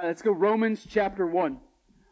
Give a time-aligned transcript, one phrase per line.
[0.00, 1.58] right, let's go Romans chapter 1.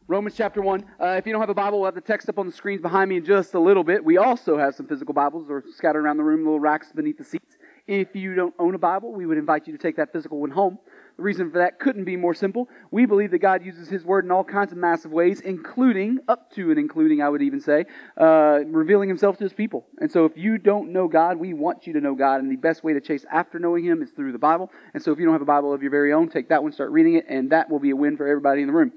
[0.08, 0.84] Romans chapter 1.
[1.00, 2.82] Uh, if you don't have a Bible, we'll have the text up on the screens
[2.82, 4.04] behind me in just a little bit.
[4.04, 7.24] We also have some physical Bibles or scattered around the room, little racks beneath the
[7.24, 7.56] seats.
[7.86, 10.50] If you don't own a Bible, we would invite you to take that physical one
[10.50, 10.78] home.
[11.18, 12.68] The reason for that couldn't be more simple.
[12.92, 16.52] We believe that God uses His Word in all kinds of massive ways, including, up
[16.52, 17.86] to and including, I would even say,
[18.16, 19.84] uh, revealing Himself to His people.
[20.00, 22.56] And so if you don't know God, we want you to know God, and the
[22.56, 24.70] best way to chase after knowing Him is through the Bible.
[24.94, 26.70] And so if you don't have a Bible of your very own, take that one,
[26.70, 28.92] start reading it, and that will be a win for everybody in the room.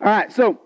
[0.00, 0.60] All right, so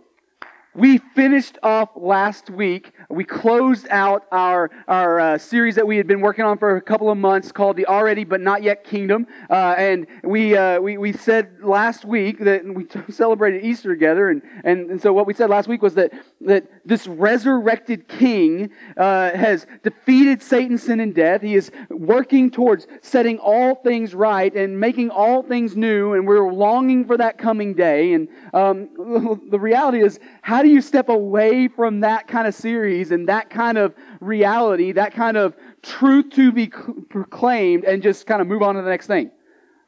[0.75, 2.93] we finished off last week.
[3.09, 6.81] We closed out our, our uh, series that we had been working on for a
[6.81, 9.27] couple of months called the Already But Not Yet Kingdom.
[9.51, 14.31] Uh, and we, uh, we, we said last week that we celebrated Easter together.
[14.31, 18.71] And, and, and so what we said last week was that, that this resurrected king
[18.97, 21.43] uh, has defeated Satan, sin, and death.
[21.43, 26.13] He is working towards setting all things right and making all things new.
[26.13, 28.13] And we're longing for that coming day.
[28.13, 28.89] And um,
[29.51, 33.31] the reality is, how how do you step away from that kind of series and
[33.31, 38.47] that kind of reality, that kind of truth to be proclaimed, and just kind of
[38.47, 39.31] move on to the next thing?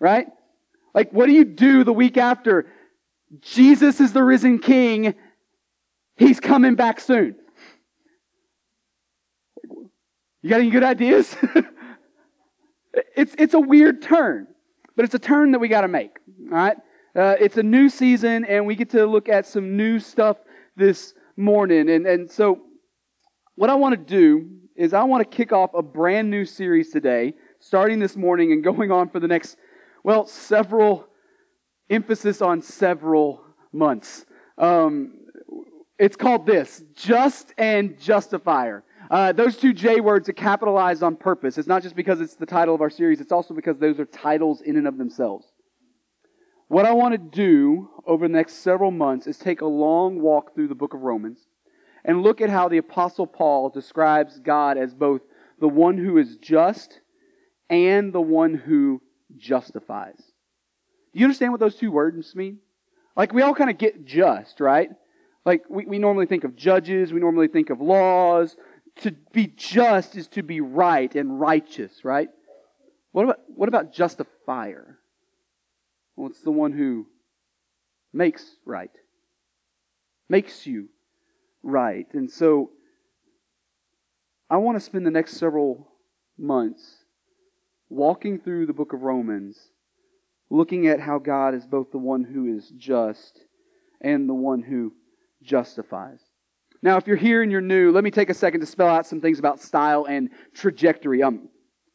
[0.00, 0.28] Right?
[0.94, 2.72] Like, what do you do the week after?
[3.42, 5.14] Jesus is the risen king.
[6.16, 7.34] He's coming back soon.
[10.40, 11.36] You got any good ideas?
[13.14, 14.46] it's, it's a weird turn,
[14.96, 16.16] but it's a turn that we got to make.
[16.50, 16.78] All right?
[17.14, 20.38] Uh, it's a new season, and we get to look at some new stuff
[20.76, 21.90] this morning.
[21.90, 22.60] And, and so,
[23.54, 26.90] what I want to do is I want to kick off a brand new series
[26.90, 29.56] today, starting this morning and going on for the next,
[30.02, 31.06] well, several,
[31.90, 34.24] emphasis on several months.
[34.58, 35.18] Um,
[35.98, 38.82] it's called this Just and Justifier.
[39.10, 41.58] Uh, those two J words are capitalized on purpose.
[41.58, 44.06] It's not just because it's the title of our series, it's also because those are
[44.06, 45.51] titles in and of themselves.
[46.72, 50.54] What I want to do over the next several months is take a long walk
[50.54, 51.38] through the book of Romans
[52.02, 55.20] and look at how the Apostle Paul describes God as both
[55.60, 57.02] the one who is just
[57.68, 59.02] and the one who
[59.36, 60.16] justifies.
[61.12, 62.56] Do you understand what those two words mean?
[63.18, 64.88] Like, we all kind of get just, right?
[65.44, 68.56] Like, we, we normally think of judges, we normally think of laws.
[69.02, 72.30] To be just is to be right and righteous, right?
[73.10, 75.00] What about, what about justifier?
[76.16, 77.06] Well, it's the one who
[78.12, 78.90] makes right,
[80.28, 80.88] makes you
[81.62, 82.06] right.
[82.12, 82.70] And so
[84.50, 85.88] I want to spend the next several
[86.38, 87.04] months
[87.88, 89.58] walking through the book of Romans,
[90.50, 93.40] looking at how God is both the one who is just
[94.00, 94.92] and the one who
[95.42, 96.20] justifies.
[96.82, 99.06] Now, if you're here and you're new, let me take a second to spell out
[99.06, 101.22] some things about style and trajectory.
[101.22, 101.48] Um,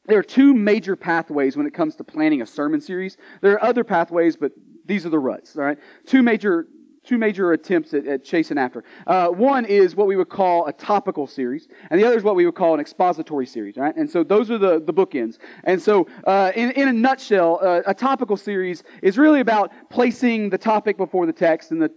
[0.07, 3.18] there are two major pathways when it comes to planning a sermon series.
[3.41, 4.51] There are other pathways, but
[4.85, 5.78] these are the ruts, all right?
[6.06, 6.68] Two major,
[7.03, 8.85] two major attempts at, at chasing after.
[9.06, 12.35] Uh, one is what we would call a topical series, and the other is what
[12.35, 13.95] we would call an expository series, right?
[13.97, 15.38] And so those are the, the bookends.
[15.66, 20.50] And so, uh, in, in a nutshell, uh, a topical series is really about placing
[20.50, 21.91] the topic before the text, and the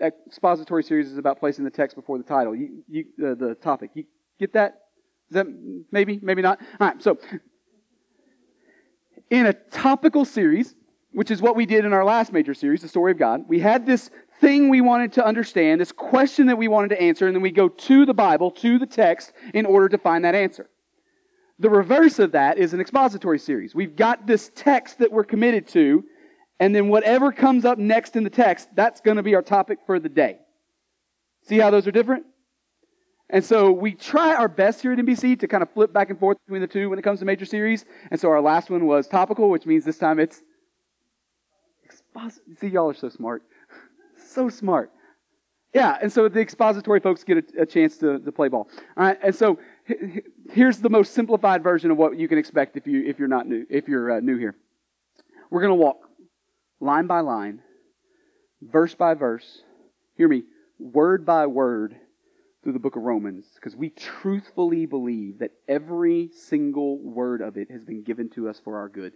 [0.00, 3.90] expository series is about placing the text before the title, you, you, uh, the topic.
[3.94, 4.04] You
[4.38, 4.85] get that?
[5.30, 5.46] Is that
[5.90, 6.60] maybe, maybe not?
[6.80, 7.18] All right, so
[9.30, 10.74] in a topical series,
[11.12, 13.58] which is what we did in our last major series, The Story of God, we
[13.58, 14.10] had this
[14.40, 17.50] thing we wanted to understand, this question that we wanted to answer, and then we
[17.50, 20.68] go to the Bible, to the text, in order to find that answer.
[21.58, 23.74] The reverse of that is an expository series.
[23.74, 26.04] We've got this text that we're committed to,
[26.60, 29.78] and then whatever comes up next in the text, that's going to be our topic
[29.86, 30.38] for the day.
[31.44, 32.26] See how those are different?
[33.30, 36.18] And so we try our best here at NBC to kind of flip back and
[36.18, 37.84] forth between the two when it comes to major series.
[38.10, 40.42] And so our last one was topical, which means this time it's
[42.58, 43.42] See, y'all are so smart.
[44.26, 44.90] so smart.
[45.74, 48.68] Yeah, and so the expository folks get a, a chance to, to play ball.
[48.96, 49.58] All right, and so
[50.50, 53.46] here's the most simplified version of what you can expect if you if you're not
[53.46, 54.56] new if you're uh, new here.
[55.50, 55.98] We're going to walk
[56.80, 57.60] line by line,
[58.62, 59.62] verse by verse.
[60.16, 60.44] Hear me,
[60.78, 61.96] word by word
[62.66, 67.70] through the book of Romans because we truthfully believe that every single word of it
[67.70, 69.12] has been given to us for our good.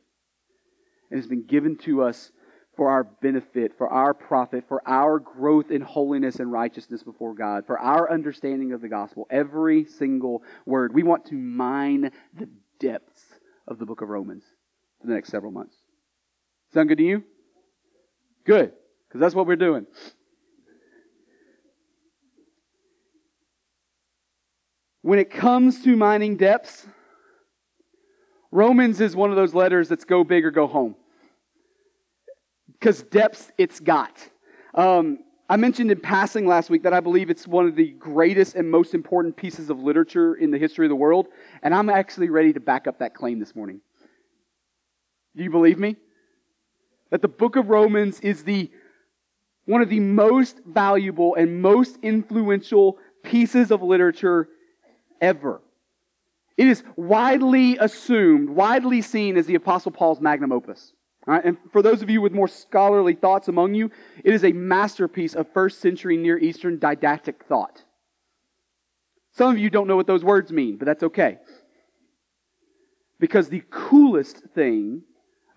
[1.11, 2.31] It has been given to us
[2.76, 7.67] for our benefit, for our profit, for our growth in holiness and righteousness before God,
[7.67, 9.26] for our understanding of the gospel.
[9.32, 10.94] Every single word.
[10.94, 12.49] We want to mine the
[12.79, 13.25] depths
[13.67, 14.44] of the book of Romans
[15.00, 15.75] for the next several months.
[16.73, 17.25] Sound good to you?
[18.47, 18.75] Good,
[19.08, 19.87] because that's what we're doing.
[25.10, 26.86] When it comes to mining depths,
[28.52, 30.94] Romans is one of those letters that's go big or go home.
[32.74, 34.16] because depths it's got.
[34.72, 35.18] Um,
[35.48, 38.70] I mentioned in passing last week that I believe it's one of the greatest and
[38.70, 41.26] most important pieces of literature in the history of the world,
[41.60, 43.80] and I'm actually ready to back up that claim this morning.
[45.34, 45.96] Do you believe me?
[47.10, 48.70] That the book of Romans is the
[49.64, 54.48] one of the most valuable and most influential pieces of literature
[55.20, 55.61] ever.
[56.56, 60.93] It is widely assumed, widely seen as the Apostle Paul's magnum opus.
[61.26, 63.90] And for those of you with more scholarly thoughts among you,
[64.25, 67.84] it is a masterpiece of first century Near Eastern didactic thought.
[69.32, 71.38] Some of you don't know what those words mean, but that's okay.
[73.20, 75.02] Because the coolest thing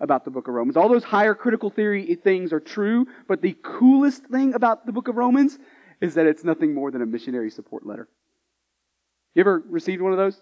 [0.00, 3.56] about the book of Romans, all those higher critical theory things are true, but the
[3.62, 5.58] coolest thing about the book of Romans
[6.00, 8.08] is that it's nothing more than a missionary support letter.
[9.34, 10.40] You ever received one of those?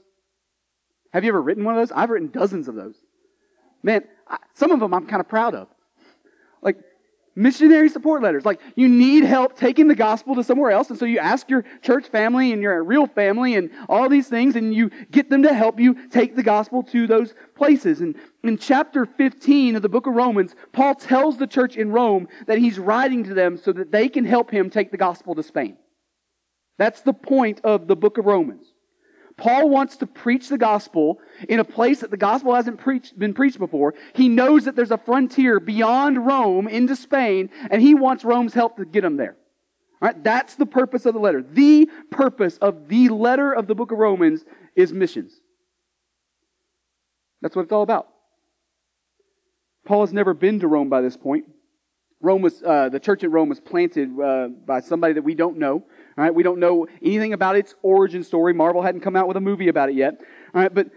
[1.12, 1.92] Have you ever written one of those?
[1.94, 2.96] I've written dozens of those.
[3.82, 5.68] Man, I, some of them I'm kind of proud of.
[6.62, 6.76] Like
[7.34, 8.44] missionary support letters.
[8.44, 11.64] Like you need help taking the gospel to somewhere else, and so you ask your
[11.80, 15.54] church family and your real family and all these things, and you get them to
[15.54, 18.00] help you take the gospel to those places.
[18.00, 22.28] And in chapter 15 of the book of Romans, Paul tells the church in Rome
[22.46, 25.42] that he's writing to them so that they can help him take the gospel to
[25.42, 25.76] Spain.
[26.78, 28.71] That's the point of the book of Romans.
[29.42, 31.18] Paul wants to preach the gospel
[31.48, 33.92] in a place that the gospel hasn't preached, been preached before.
[34.14, 38.76] He knows that there's a frontier beyond Rome into Spain, and he wants Rome's help
[38.76, 39.36] to get him there.
[40.00, 41.42] All right, that's the purpose of the letter.
[41.42, 44.44] The purpose of the letter of the book of Romans
[44.76, 45.32] is missions.
[47.40, 48.06] That's what it's all about.
[49.84, 51.46] Paul has never been to Rome by this point.
[52.20, 55.58] Rome was uh, the church at Rome was planted uh, by somebody that we don't
[55.58, 55.84] know.
[56.16, 58.52] All right, we don't know anything about its origin story.
[58.52, 60.20] Marvel hadn't come out with a movie about it yet.
[60.54, 60.90] All right, but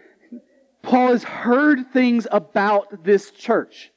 [0.81, 3.91] Paul has heard things about this church.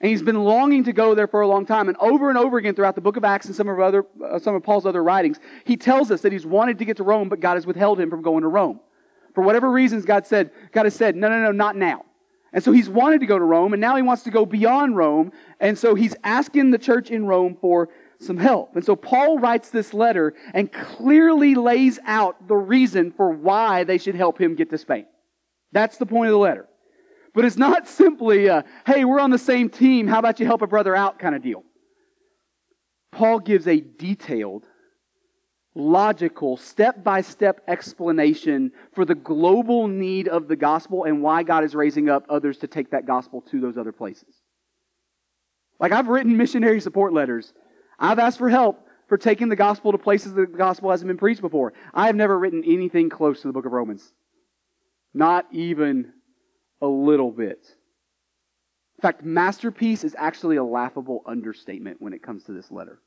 [0.00, 1.88] And he's been longing to go there for a long time.
[1.88, 4.38] And over and over again throughout the book of Acts and some of, other, uh,
[4.38, 7.28] some of Paul's other writings, he tells us that he's wanted to get to Rome,
[7.28, 8.78] but God has withheld him from going to Rome.
[9.34, 12.04] For whatever reasons, God said, God has said, no, no, no, not now.
[12.52, 14.96] And so he's wanted to go to Rome, and now he wants to go beyond
[14.96, 15.32] Rome.
[15.60, 18.74] And so he's asking the church in Rome for some help.
[18.74, 23.98] And so Paul writes this letter and clearly lays out the reason for why they
[23.98, 25.06] should help him get to Spain.
[25.72, 26.68] That's the point of the letter.
[27.34, 30.62] But it's not simply a, hey, we're on the same team, how about you help
[30.62, 31.62] a brother out kind of deal.
[33.12, 34.64] Paul gives a detailed,
[35.74, 41.64] logical, step by step explanation for the global need of the gospel and why God
[41.64, 44.42] is raising up others to take that gospel to those other places.
[45.80, 47.54] Like I've written missionary support letters
[47.98, 51.16] I've asked for help for taking the gospel to places that the gospel hasn't been
[51.16, 51.72] preached before.
[51.92, 54.12] I have never written anything close to the book of Romans.
[55.14, 56.12] Not even
[56.80, 57.66] a little bit.
[58.98, 63.00] In fact, masterpiece is actually a laughable understatement when it comes to this letter.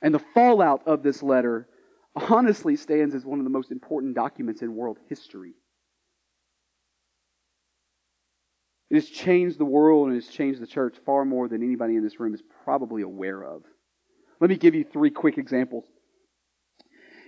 [0.00, 1.68] And the fallout of this letter
[2.14, 5.54] honestly stands as one of the most important documents in world history.
[8.90, 11.96] It has changed the world and it has changed the church far more than anybody
[11.96, 13.62] in this room is probably aware of.
[14.40, 15.84] Let me give you three quick examples.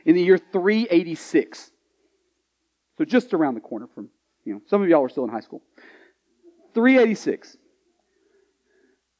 [0.06, 1.70] In the year 386,
[2.96, 4.08] so just around the corner from,
[4.44, 5.62] you know, some of y'all are still in high school.
[6.74, 7.56] 386,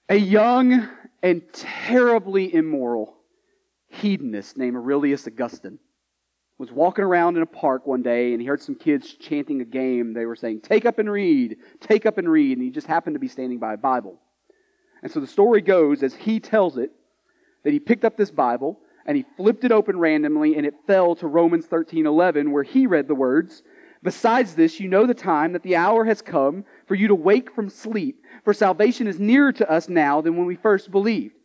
[0.09, 0.89] a young
[1.23, 3.17] and terribly immoral
[3.89, 5.79] hedonist named Aurelius Augustine
[6.61, 9.65] was walking around in a park one day and he heard some kids chanting a
[9.65, 10.13] game.
[10.13, 12.59] They were saying, Take up and read, take up and read.
[12.59, 14.21] And he just happened to be standing by a Bible.
[15.03, 16.91] And so the story goes, as he tells it,
[17.65, 21.15] that he picked up this Bible and he flipped it open randomly and it fell
[21.17, 23.63] to Romans 13:11 where he read the words,
[24.03, 27.51] "Besides this, you know the time that the hour has come for you to wake
[27.51, 31.37] from sleep, for salvation is nearer to us now than when we first believed.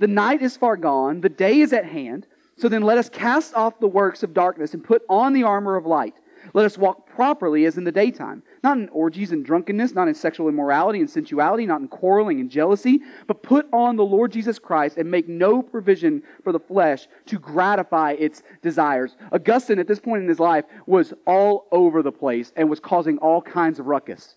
[0.00, 2.26] The night is far gone, the day is at hand.
[2.56, 5.76] So then let us cast off the works of darkness and put on the armor
[5.76, 6.14] of light.
[6.52, 10.14] Let us walk properly as in the daytime, not in orgies and drunkenness, not in
[10.14, 14.58] sexual immorality and sensuality, not in quarreling and jealousy, but put on the Lord Jesus
[14.58, 19.16] Christ and make no provision for the flesh to gratify its desires.
[19.32, 23.16] Augustine, at this point in his life, was all over the place and was causing
[23.18, 24.36] all kinds of ruckus.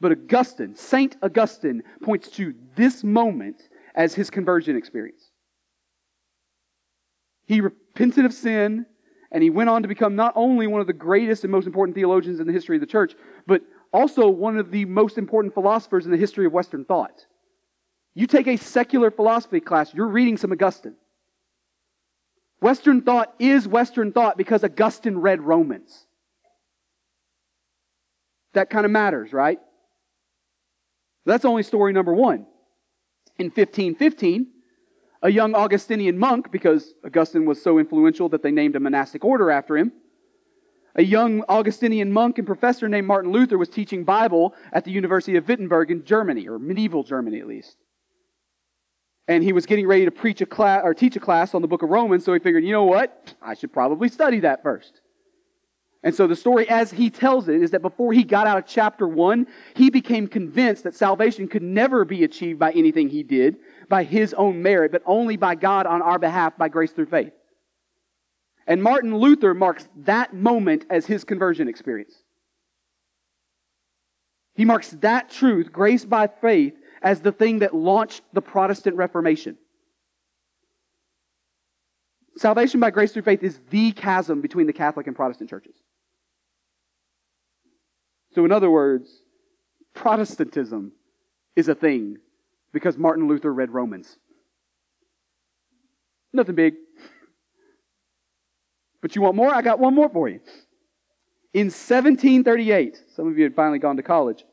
[0.00, 5.21] But Augustine, Saint Augustine, points to this moment as his conversion experience.
[7.52, 8.86] He repented of sin,
[9.30, 11.94] and he went on to become not only one of the greatest and most important
[11.94, 13.14] theologians in the history of the church,
[13.46, 13.60] but
[13.92, 17.26] also one of the most important philosophers in the history of Western thought.
[18.14, 20.94] You take a secular philosophy class, you're reading some Augustine.
[22.62, 26.06] Western thought is Western thought because Augustine read Romans.
[28.54, 29.58] That kind of matters, right?
[31.26, 32.46] That's only story number one.
[33.38, 34.46] In 1515,
[35.22, 39.50] a young Augustinian monk, because Augustine was so influential that they named a monastic order
[39.50, 39.92] after him,
[40.94, 45.36] a young Augustinian monk and professor named Martin Luther was teaching Bible at the University
[45.36, 47.76] of Wittenberg in Germany, or medieval Germany at least.
[49.28, 51.68] And he was getting ready to preach a class or teach a class on the
[51.68, 53.34] book of Romans, so he figured, you know what?
[53.40, 55.00] I should probably study that first.
[56.02, 58.66] And so the story as he tells it is that before he got out of
[58.66, 63.56] chapter 1, he became convinced that salvation could never be achieved by anything he did,
[63.88, 67.32] by his own merit, but only by God on our behalf by grace through faith.
[68.66, 72.14] And Martin Luther marks that moment as his conversion experience.
[74.54, 79.56] He marks that truth, grace by faith, as the thing that launched the Protestant Reformation.
[82.36, 85.74] Salvation by grace through faith is the chasm between the Catholic and Protestant churches.
[88.34, 89.10] So, in other words,
[89.94, 90.92] Protestantism
[91.56, 92.18] is a thing
[92.72, 94.16] because Martin Luther read Romans.
[96.32, 96.74] Nothing big.
[99.00, 99.52] But you want more?
[99.52, 100.40] I got one more for you.
[101.52, 104.44] In 1738, some of you had finally gone to college.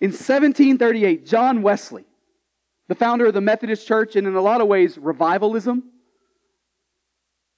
[0.00, 2.04] In 1738, John Wesley,
[2.86, 5.82] the founder of the Methodist Church, and in a lot of ways, revivalism,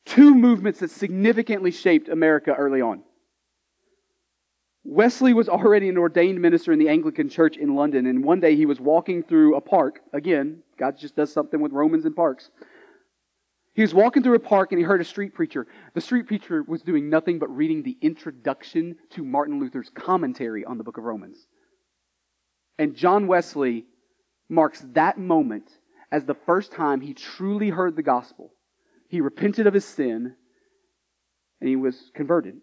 [0.06, 3.02] two movements that significantly shaped America early on.
[4.90, 8.56] Wesley was already an ordained minister in the Anglican Church in London, and one day
[8.56, 10.00] he was walking through a park.
[10.14, 12.48] Again, God just does something with Romans and parks.
[13.74, 15.66] He was walking through a park and he heard a street preacher.
[15.92, 20.78] The street preacher was doing nothing but reading the introduction to Martin Luther's commentary on
[20.78, 21.46] the book of Romans.
[22.78, 23.84] And John Wesley
[24.48, 25.70] marks that moment
[26.10, 28.54] as the first time he truly heard the gospel.
[29.10, 30.34] He repented of his sin
[31.60, 32.62] and he was converted.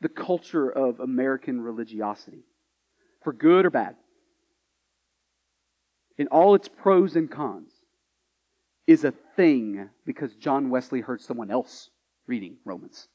[0.00, 2.44] The culture of American religiosity,
[3.22, 3.96] for good or bad,
[6.16, 7.70] in all its pros and cons,
[8.86, 11.90] is a thing because John Wesley heard someone else
[12.26, 13.08] reading Romans.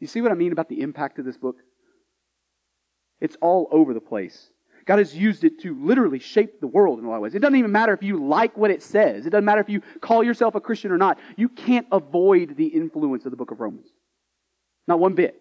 [0.00, 1.56] You see what I mean about the impact of this book?
[3.20, 4.50] It's all over the place.
[4.86, 7.34] God has used it to literally shape the world in a lot of ways.
[7.34, 9.26] It doesn't even matter if you like what it says.
[9.26, 11.18] It doesn't matter if you call yourself a Christian or not.
[11.36, 13.88] You can't avoid the influence of the book of Romans.
[14.88, 15.40] Not one bit.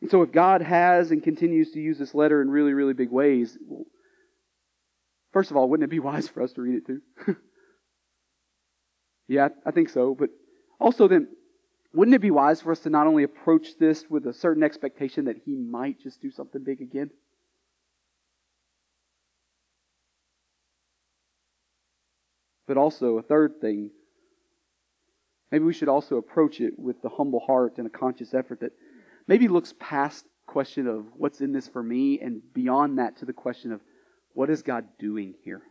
[0.00, 3.10] And so if God has and continues to use this letter in really, really big
[3.10, 3.56] ways,
[5.32, 7.02] First of all, wouldn't it be wise for us to read it too?
[9.28, 10.14] yeah, I think so.
[10.14, 10.30] But
[10.80, 11.28] also, then,
[11.92, 15.26] wouldn't it be wise for us to not only approach this with a certain expectation
[15.26, 17.10] that he might just do something big again?
[22.66, 23.90] But also, a third thing,
[25.50, 28.72] maybe we should also approach it with the humble heart and a conscious effort that
[29.26, 33.32] maybe looks past question of what's in this for me and beyond that to the
[33.32, 33.80] question of
[34.34, 35.62] what is God doing here?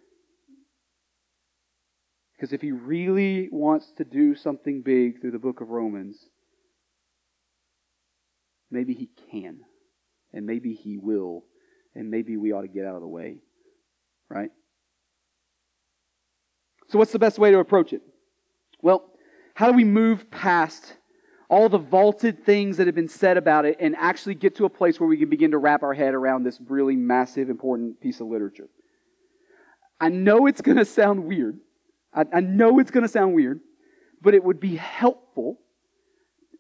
[2.36, 6.18] Because if he really wants to do something big through the book of Romans,
[8.70, 9.62] maybe he can,
[10.34, 11.44] and maybe he will,
[11.96, 13.38] and maybe we ought to get out of the way.
[14.30, 14.52] Right?
[16.90, 18.02] So, what's the best way to approach it?
[18.82, 19.10] Well,
[19.58, 20.94] how do we move past
[21.50, 24.70] all the vaulted things that have been said about it and actually get to a
[24.70, 28.20] place where we can begin to wrap our head around this really massive, important piece
[28.20, 28.70] of literature.
[30.00, 31.58] I know it's going to sound weird.
[32.14, 33.60] I, I know it's going to sound weird,
[34.22, 35.58] but it would be helpful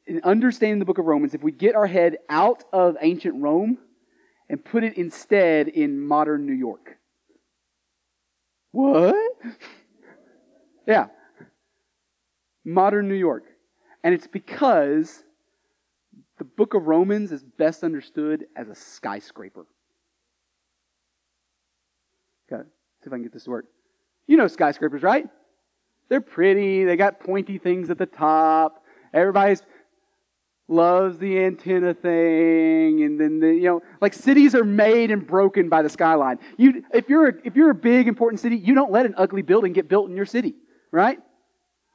[0.07, 3.77] in understanding the book of Romans if we get our head out of ancient Rome
[4.49, 6.97] and put it instead in modern New York.
[8.71, 9.15] What?
[10.87, 11.09] yeah.
[12.67, 13.45] Modern New York.
[14.03, 15.23] And it's because
[16.37, 19.65] the book of Romans is best understood as a skyscraper.
[22.51, 23.65] Okay, see if I can get this to work.
[24.27, 25.27] You know skyscrapers, right?
[26.09, 28.83] They're pretty, they got pointy things at the top.
[29.13, 29.63] Everybody's
[30.67, 35.69] loves the antenna thing and then the, you know like cities are made and broken
[35.69, 38.91] by the skyline you if you're a, if you're a big important city you don't
[38.91, 40.55] let an ugly building get built in your city
[40.91, 41.19] right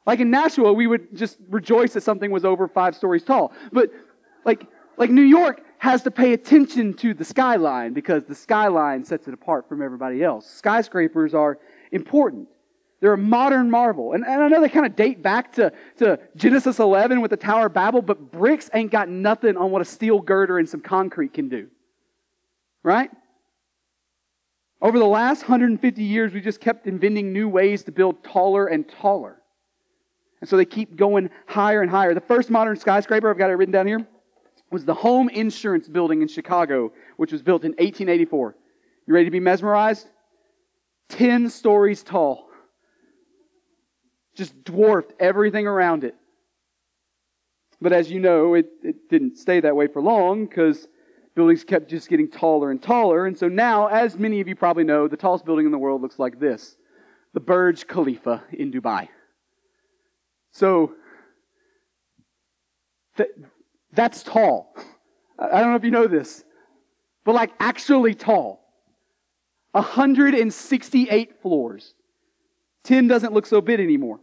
[0.06, 3.52] like in Nashua, we would just rejoice that something was over five stories tall.
[3.72, 3.90] But
[4.44, 4.66] like,
[4.96, 9.34] like New York has to pay attention to the skyline because the skyline sets it
[9.34, 10.46] apart from everybody else.
[10.48, 11.58] Skyscrapers are
[11.92, 12.48] important.
[13.00, 14.12] They're a modern marvel.
[14.12, 17.36] And, and I know they kind of date back to, to Genesis 11 with the
[17.36, 20.80] Tower of Babel, but bricks ain't got nothing on what a steel girder and some
[20.80, 21.66] concrete can do.
[22.84, 23.10] Right?
[24.80, 28.88] Over the last 150 years, we just kept inventing new ways to build taller and
[28.88, 29.41] taller.
[30.42, 32.14] And so they keep going higher and higher.
[32.14, 34.04] The first modern skyscraper, I've got it written down here,
[34.72, 38.56] was the Home Insurance Building in Chicago, which was built in 1884.
[39.06, 40.08] You ready to be mesmerized?
[41.10, 42.48] 10 stories tall.
[44.34, 46.16] Just dwarfed everything around it.
[47.80, 50.88] But as you know, it, it didn't stay that way for long because
[51.36, 53.26] buildings kept just getting taller and taller.
[53.26, 56.02] And so now, as many of you probably know, the tallest building in the world
[56.02, 56.76] looks like this
[57.32, 59.08] the Burj Khalifa in Dubai.
[60.52, 60.94] So,
[63.16, 63.30] th-
[63.92, 64.74] that's tall.
[65.38, 66.44] I don't know if you know this,
[67.24, 68.60] but like actually tall.
[69.72, 71.94] 168 floors.
[72.84, 74.20] 10 doesn't look so big anymore.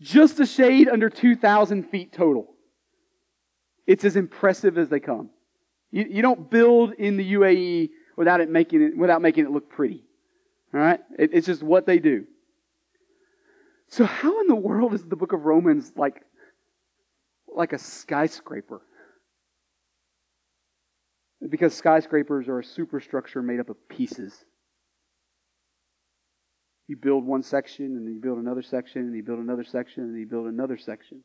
[0.00, 2.48] Just a shade under 2,000 feet total.
[3.86, 5.30] It's as impressive as they come.
[5.90, 9.70] You, you don't build in the UAE without it making it, without making it look
[9.70, 10.04] pretty.
[10.72, 11.00] All right?
[11.18, 12.26] It, it's just what they do.
[13.90, 16.22] So how in the world is the book of Romans like,
[17.48, 18.80] like a skyscraper?
[21.48, 24.44] Because skyscrapers are a superstructure made up of pieces.
[26.86, 30.04] You build one section, and then you build another section, and you build another section,
[30.04, 31.24] and you build another section.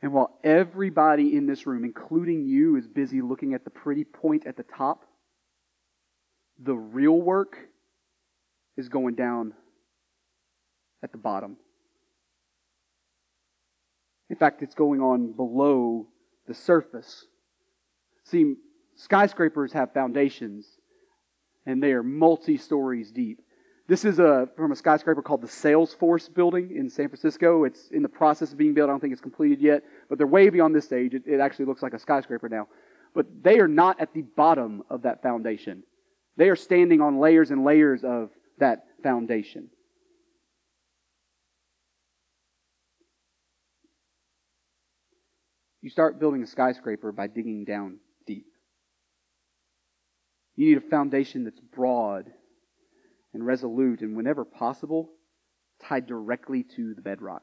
[0.00, 4.46] And while everybody in this room, including you, is busy looking at the pretty point
[4.46, 5.04] at the top,
[6.58, 7.58] the real work
[8.76, 9.52] is going down
[11.02, 11.56] at the bottom.
[14.30, 16.06] In fact, it's going on below
[16.46, 17.26] the surface.
[18.24, 18.54] See,
[18.96, 20.66] skyscrapers have foundations,
[21.66, 23.40] and they are multi stories deep.
[23.88, 27.64] This is a, from a skyscraper called the Salesforce building in San Francisco.
[27.64, 28.88] It's in the process of being built.
[28.88, 31.14] I don't think it's completed yet, but they're way beyond this stage.
[31.14, 32.68] It, it actually looks like a skyscraper now.
[33.14, 35.82] But they are not at the bottom of that foundation.
[36.36, 39.68] They are standing on layers and layers of that foundation.
[45.82, 48.46] You start building a skyscraper by digging down deep.
[50.54, 52.30] You need a foundation that's broad
[53.34, 55.10] and resolute, and whenever possible,
[55.82, 57.42] tied directly to the bedrock.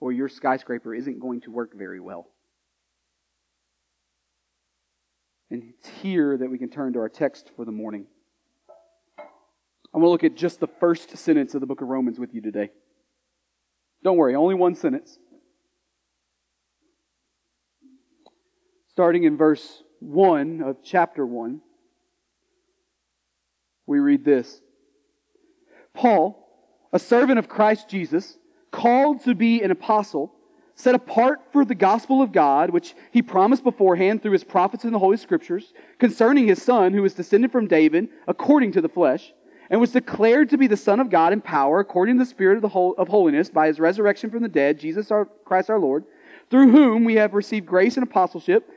[0.00, 2.26] Or your skyscraper isn't going to work very well.
[5.50, 8.06] And it's here that we can turn to our text for the morning.
[9.18, 12.34] I'm going to look at just the first sentence of the book of Romans with
[12.34, 12.70] you today.
[14.02, 15.18] Don't worry, only one sentence.
[18.98, 21.60] Starting in verse 1 of chapter 1
[23.86, 24.60] we read this.
[25.94, 26.44] Paul,
[26.92, 28.38] a servant of Christ Jesus,
[28.72, 30.34] called to be an apostle,
[30.74, 34.92] set apart for the gospel of God, which he promised beforehand through his prophets in
[34.92, 39.32] the Holy Scriptures, concerning his Son, who was descended from David according to the flesh,
[39.70, 42.56] and was declared to be the Son of God in power, according to the Spirit
[42.56, 46.02] of, the of holiness, by his resurrection from the dead, Jesus our, Christ our Lord,
[46.50, 48.68] through whom we have received grace and apostleship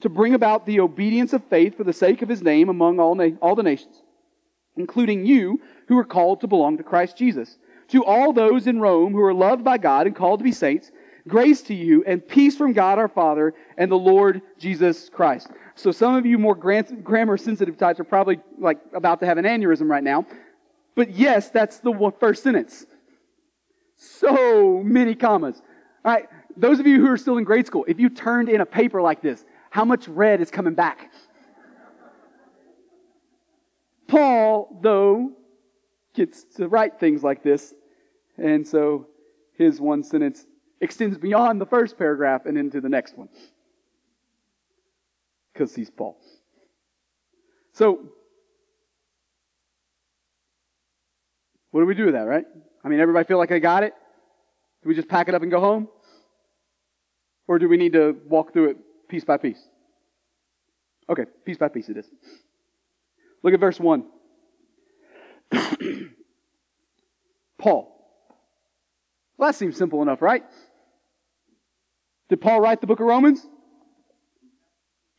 [0.00, 3.14] to bring about the obedience of faith for the sake of his name among all,
[3.14, 4.02] na- all the nations
[4.76, 7.58] including you who are called to belong to Christ Jesus.
[7.88, 10.90] To all those in Rome who are loved by God and called to be saints,
[11.26, 15.48] grace to you and peace from God our Father and the Lord Jesus Christ.
[15.74, 19.44] So some of you more grammar sensitive types are probably like about to have an
[19.44, 20.26] aneurysm right now.
[20.94, 22.86] But yes, that's the first sentence.
[23.96, 25.60] So many commas.
[26.04, 26.28] All right.
[26.56, 29.02] Those of you who are still in grade school, if you turned in a paper
[29.02, 31.12] like this, how much red is coming back?
[34.08, 35.30] Paul, though,
[36.14, 37.72] gets to write things like this.
[38.36, 39.06] And so
[39.56, 40.44] his one sentence
[40.80, 43.28] extends beyond the first paragraph and into the next one.
[45.52, 46.18] Because he's Paul.
[47.72, 48.00] So,
[51.70, 52.44] what do we do with that, right?
[52.84, 53.94] I mean, everybody feel like I got it?
[54.82, 55.88] Do we just pack it up and go home?
[57.46, 58.76] Or do we need to walk through it
[59.10, 59.60] piece by piece?
[61.08, 62.06] Okay, piece by piece it is.
[63.42, 64.04] Look at verse 1.
[67.58, 67.96] Paul.
[69.36, 70.44] Well, that seems simple enough, right?
[72.28, 73.44] Did Paul write the book of Romans?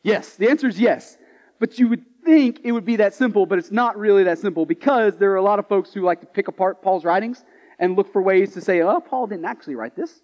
[0.02, 0.36] Yes.
[0.36, 1.18] The answer is yes.
[1.60, 4.64] But you would think it would be that simple, but it's not really that simple
[4.64, 7.44] because there are a lot of folks who like to pick apart Paul's writings
[7.78, 10.22] and look for ways to say, oh, Paul didn't actually write this.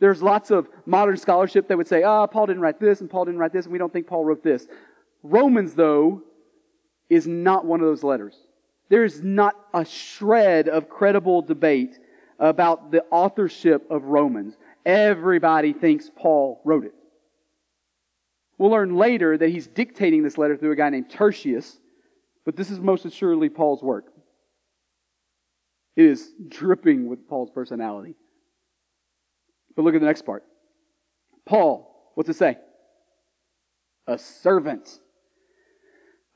[0.00, 3.24] There's lots of modern scholarship that would say, oh, Paul didn't write this and Paul
[3.24, 4.66] didn't write this and we don't think Paul wrote this.
[5.22, 6.22] Romans, though,
[7.10, 8.36] is not one of those letters.
[8.88, 11.98] There is not a shred of credible debate
[12.38, 14.56] about the authorship of Romans.
[14.86, 16.94] Everybody thinks Paul wrote it.
[18.56, 21.78] We'll learn later that he's dictating this letter through a guy named Tertius,
[22.44, 24.06] but this is most assuredly Paul's work.
[25.96, 28.14] It is dripping with Paul's personality.
[29.78, 30.42] But look at the next part.
[31.46, 32.58] Paul, what's it say?
[34.08, 34.98] A servant.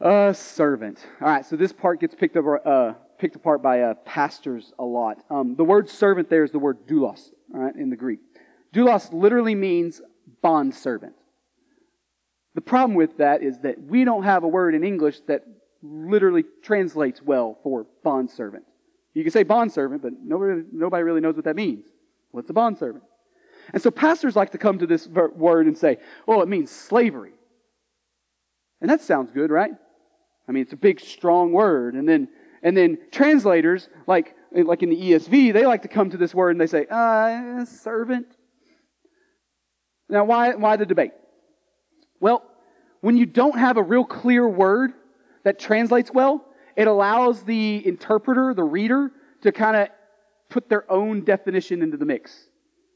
[0.00, 1.05] A servant.
[1.20, 4.85] All right, so this part gets picked, over, uh, picked apart by uh, pastors a
[4.85, 5.24] lot.
[5.28, 8.20] Um, the word servant there is the word doulos, all right, in the Greek.
[8.72, 10.00] Doulos literally means
[10.40, 11.14] bond servant.
[12.55, 15.42] The problem with that is that we don't have a word in English that
[15.83, 18.62] literally translates well for bond servant.
[19.14, 21.87] You can say bond servant, but nobody, nobody really knows what that means.
[22.31, 23.02] What's a bond servant?
[23.72, 27.33] And so pastors like to come to this word and say, oh, it means slavery.
[28.81, 29.70] And that sounds good, right?
[30.48, 31.94] I mean, it's a big, strong word.
[31.94, 32.29] And then,
[32.62, 36.51] and then translators, like, like in the ESV, they like to come to this word
[36.51, 38.27] and they say, uh, servant.
[40.09, 41.12] Now, why, why the debate?
[42.20, 42.42] Well,
[43.01, 44.92] when you don't have a real clear word
[45.44, 46.44] that translates well,
[46.77, 49.11] it allows the interpreter, the reader,
[49.42, 49.88] to kind of
[50.48, 52.48] put their own definition into the mix,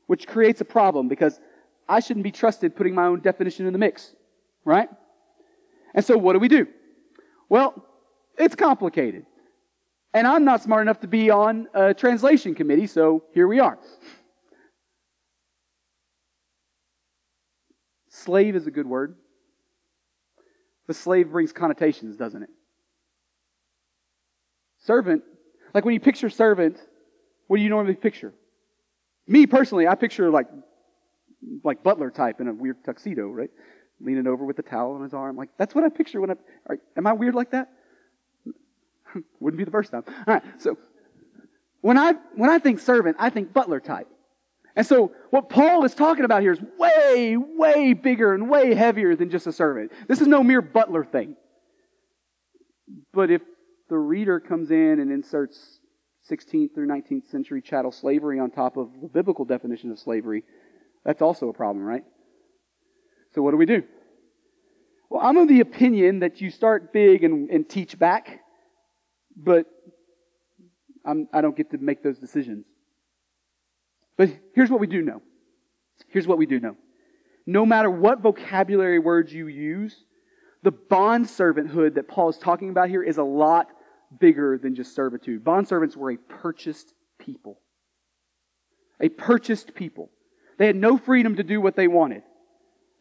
[0.07, 1.41] which creates a problem because
[1.89, 4.15] I shouldn't be trusted putting my own definition in the mix,
[4.65, 4.89] right?
[5.95, 6.67] And so what do we do?
[7.49, 7.85] Well,
[8.39, 9.27] it's complicated.
[10.13, 13.79] And I'm not smart enough to be on a translation committee, so here we are.
[18.09, 19.17] Slave is a good word.
[20.87, 22.51] But slave brings connotations, doesn't it?
[24.79, 25.23] Servant,
[25.75, 26.79] like when you picture servant,
[27.49, 28.33] what do you normally picture?
[29.27, 30.47] Me personally, I picture like
[31.63, 33.51] like butler type in a weird tuxedo, right?
[34.01, 35.37] Leaning over with a towel on his arm.
[35.37, 36.35] Like that's what I picture when I
[36.67, 37.69] are, am I weird like that?
[39.41, 40.05] Wouldn't be the first time.
[40.07, 40.77] All right, so
[41.81, 44.09] when I when I think servant, I think butler type.
[44.77, 49.17] And so what Paul is talking about here is way, way bigger and way heavier
[49.17, 49.91] than just a servant.
[50.07, 51.35] This is no mere butler thing.
[53.15, 53.41] But if
[53.89, 55.81] the reader comes in and inserts
[56.31, 60.45] 16th through 19th century chattel slavery on top of the biblical definition of slavery,
[61.05, 62.05] that's also a problem, right?
[63.35, 63.83] So what do we do?
[65.09, 68.41] Well, I'm of the opinion that you start big and, and teach back,
[69.37, 69.67] but
[71.05, 72.67] I'm, I do not get to make those decisions.
[74.17, 75.23] But here's what we do know.
[76.09, 76.77] Here's what we do know.
[77.47, 80.05] No matter what vocabulary words you use,
[80.63, 83.69] the bond servanthood that Paul is talking about here is a lot
[84.19, 85.45] bigger than just servitude.
[85.45, 87.61] Bond servants were a purchased people.
[89.01, 90.11] A purchased people.
[90.59, 92.23] They had no freedom to do what they wanted.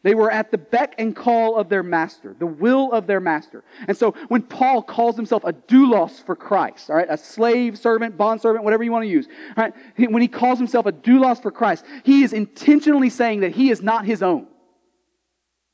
[0.02, 3.64] They were at the beck and call of their master, the will of their master.
[3.88, 8.16] And so when Paul calls himself a doulos for Christ, all right, a slave, servant,
[8.16, 11.42] bond servant, whatever you want to use, all right, when he calls himself a doulos
[11.42, 14.46] for Christ, he is intentionally saying that he is not his own.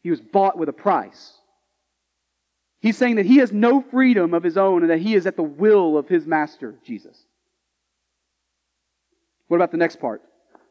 [0.03, 1.35] He was bought with a price.
[2.83, 5.37] He's saying that he has no freedom of his own and that he is at
[5.37, 7.17] the will of his master, Jesus.
[9.47, 10.21] What about the next part?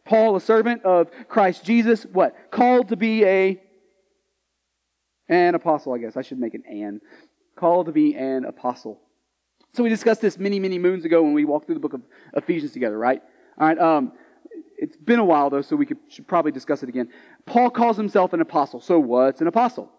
[0.05, 2.35] Paul, a servant of Christ Jesus, what?
[2.51, 3.61] Called to be a
[5.29, 6.17] an apostle, I guess.
[6.17, 6.99] I should make an an.
[7.55, 8.99] Called to be an apostle.
[9.73, 12.01] So we discussed this many, many moons ago when we walked through the book of
[12.35, 13.21] Ephesians together, right?
[13.57, 13.79] All right.
[13.79, 14.11] Um,
[14.77, 17.07] it's been a while though, so we could, should probably discuss it again.
[17.45, 18.81] Paul calls himself an apostle.
[18.81, 19.89] So what's an apostle?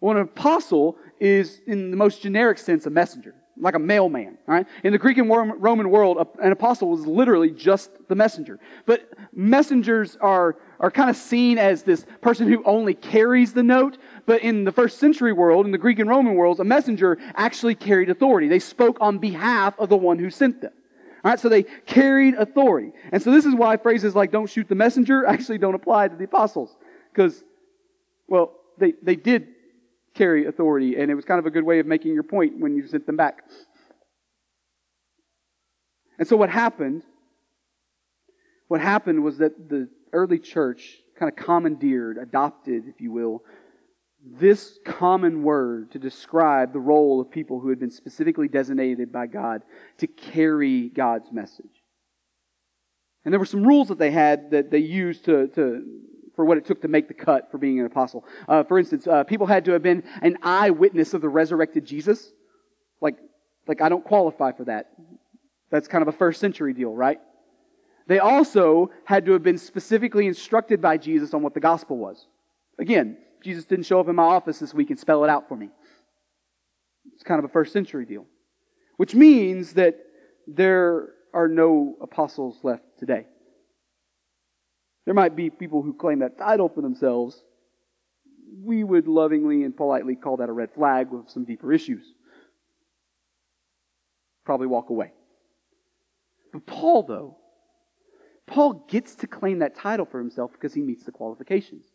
[0.00, 4.66] Well, an apostle is, in the most generic sense, a messenger like a mailman, right?
[4.84, 8.58] In the Greek and Roman world, an apostle was literally just the messenger.
[8.86, 13.98] But messengers are, are kind of seen as this person who only carries the note.
[14.26, 17.74] But in the first century world, in the Greek and Roman worlds, a messenger actually
[17.74, 18.48] carried authority.
[18.48, 20.72] They spoke on behalf of the one who sent them.
[21.24, 22.92] All right, so they carried authority.
[23.10, 26.16] And so this is why phrases like don't shoot the messenger actually don't apply to
[26.16, 26.76] the apostles.
[27.12, 27.42] Because,
[28.28, 29.48] well, they, they did
[30.18, 32.74] carry authority, and it was kind of a good way of making your point when
[32.74, 33.44] you sent them back.
[36.18, 37.02] And so what happened,
[38.66, 43.44] what happened was that the early church kind of commandeered, adopted, if you will,
[44.20, 49.26] this common word to describe the role of people who had been specifically designated by
[49.26, 49.62] God
[49.98, 51.84] to carry God's message.
[53.24, 55.84] And there were some rules that they had that they used to, to
[56.38, 58.24] for what it took to make the cut for being an apostle.
[58.46, 62.30] Uh, for instance, uh, people had to have been an eyewitness of the resurrected Jesus.
[63.00, 63.16] Like,
[63.66, 64.92] like I don't qualify for that.
[65.72, 67.18] That's kind of a first century deal, right?
[68.06, 72.28] They also had to have been specifically instructed by Jesus on what the gospel was.
[72.78, 75.56] Again, Jesus didn't show up in my office this week and spell it out for
[75.56, 75.70] me.
[77.14, 78.26] It's kind of a first century deal.
[78.96, 79.96] Which means that
[80.46, 83.26] there are no apostles left today.
[85.08, 87.42] There might be people who claim that title for themselves,
[88.62, 92.04] we would lovingly and politely call that a red flag with some deeper issues.
[94.44, 95.12] Probably walk away.
[96.52, 97.38] But Paul, though,
[98.46, 101.86] Paul gets to claim that title for himself because he meets the qualifications.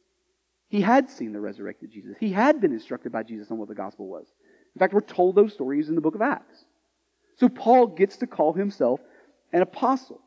[0.67, 2.15] He had seen the resurrected Jesus.
[2.19, 4.25] He had been instructed by Jesus on what the gospel was.
[4.75, 6.65] In fact, we're told those stories in the book of Acts.
[7.35, 9.01] So Paul gets to call himself
[9.51, 10.19] an apostle.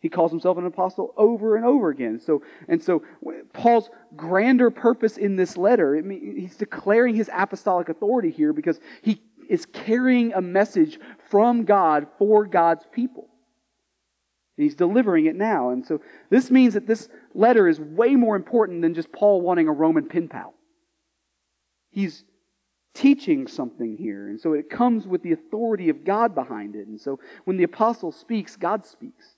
[0.00, 2.18] He calls himself an apostle over and over again.
[2.20, 3.02] So, and so
[3.52, 8.80] Paul's grander purpose in this letter, I mean, he's declaring his apostolic authority here because
[9.02, 13.28] he is carrying a message from God for God's people.
[14.56, 15.70] And he's delivering it now.
[15.70, 19.68] And so this means that this letter is way more important than just Paul wanting
[19.68, 20.54] a Roman pen pal.
[21.90, 22.24] He's
[22.94, 24.28] teaching something here.
[24.28, 26.86] And so it comes with the authority of God behind it.
[26.86, 29.36] And so when the apostle speaks, God speaks.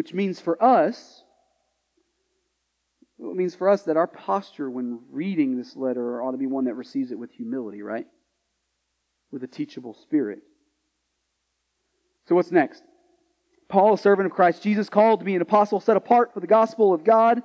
[0.00, 1.24] Which means for us,
[3.18, 6.64] it means for us that our posture when reading this letter ought to be one
[6.64, 8.06] that receives it with humility, right?
[9.30, 10.38] With a teachable spirit.
[12.26, 12.82] So what's next?
[13.68, 16.46] Paul, a servant of Christ Jesus, called to be an apostle set apart for the
[16.46, 17.42] gospel of God,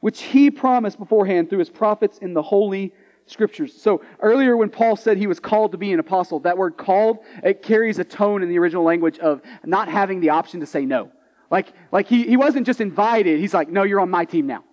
[0.00, 2.92] which he promised beforehand through his prophets in the holy
[3.26, 3.80] scriptures.
[3.80, 7.18] So earlier when Paul said he was called to be an apostle, that word called,
[7.44, 10.84] it carries a tone in the original language of not having the option to say
[10.84, 11.12] no.
[11.52, 13.38] Like, like he, he wasn't just invited.
[13.38, 14.64] He's like, no, you're on my team now.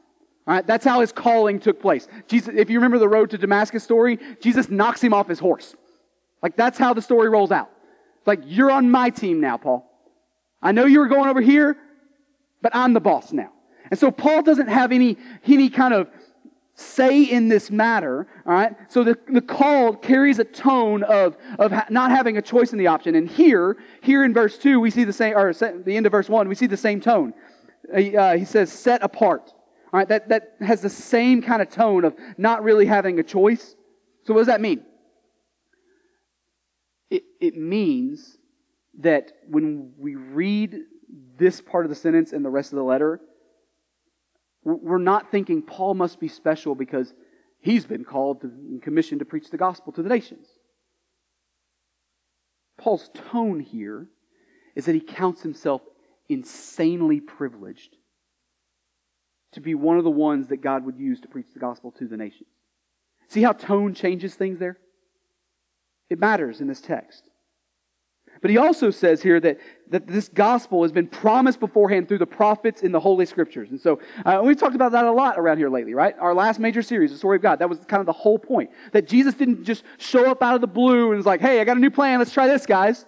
[0.48, 2.08] All right, that's how his calling took place.
[2.28, 5.76] Jesus, if you remember the road to Damascus story, Jesus knocks him off his horse.
[6.42, 7.70] Like that's how the story rolls out.
[8.18, 9.86] It's like, you're on my team now, Paul.
[10.62, 11.78] I know you were going over here,
[12.62, 13.52] but I'm the boss now.
[13.92, 16.08] And so Paul doesn't have any, any kind of
[16.80, 18.76] say in this matter, all right?
[18.88, 22.80] So the, the call carries a tone of, of ha- not having a choice in
[22.80, 23.15] the option.
[23.15, 26.30] And here, here in verse 2, we see the same, or the end of verse
[26.30, 27.34] 1, we see the same tone.
[27.94, 29.52] Uh, he says, set apart.
[29.92, 33.24] All right, that, that has the same kind of tone of not really having a
[33.24, 33.76] choice.
[34.24, 34.84] So what does that mean?
[37.10, 38.38] It, it means
[39.00, 40.78] that when we read
[41.38, 43.20] this part of the sentence and the rest of the letter,
[44.63, 47.13] we're not thinking Paul must be special because
[47.60, 50.48] he's been called and commissioned to preach the gospel to the nations.
[52.78, 54.08] Paul's tone here
[54.76, 55.82] is that he counts himself
[56.30, 57.95] insanely privileged
[59.52, 62.08] to be one of the ones that God would use to preach the gospel to
[62.08, 62.50] the nations.
[63.28, 64.78] See how tone changes things there?
[66.10, 67.29] It matters in this text.
[68.41, 72.25] But he also says here that, that this gospel has been promised beforehand through the
[72.25, 73.69] prophets in the Holy Scriptures.
[73.69, 76.15] And so uh, we've talked about that a lot around here lately, right?
[76.19, 78.69] Our last major series, The Story of God, that was kind of the whole point.
[78.93, 81.63] That Jesus didn't just show up out of the blue and was like, hey, I
[81.65, 83.06] got a new plan, let's try this, guys.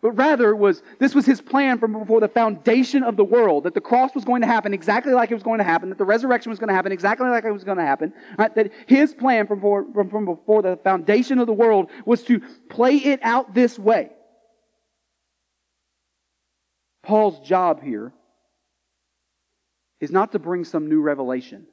[0.00, 3.74] But rather was this was his plan from before the foundation of the world that
[3.74, 6.04] the cross was going to happen exactly like it was going to happen, that the
[6.04, 8.12] resurrection was going to happen exactly like it was going to happen.
[8.36, 8.52] Right?
[8.56, 12.40] That his plan from before, from, from before the foundation of the world was to
[12.68, 14.10] play it out this way.
[17.02, 18.12] Paul's job here
[20.00, 21.66] is not to bring some new revelation.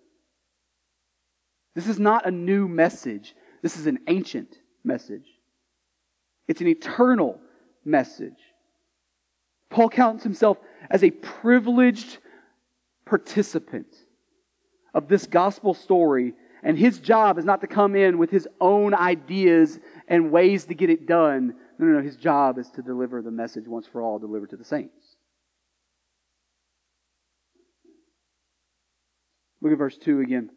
[1.75, 3.35] This is not a new message.
[3.61, 5.25] This is an ancient message.
[6.47, 7.39] It's an eternal
[7.85, 8.37] message.
[9.69, 10.57] Paul counts himself
[10.89, 12.17] as a privileged
[13.05, 13.87] participant
[14.93, 18.93] of this gospel story, and his job is not to come in with his own
[18.93, 21.55] ideas and ways to get it done.
[21.77, 22.03] No, no, no.
[22.03, 24.98] His job is to deliver the message once for all delivered to the saints.
[29.61, 30.49] Look at verse 2 again,